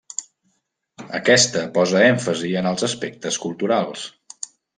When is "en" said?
2.63-2.71